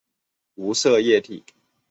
[0.55, 1.43] 无色液体。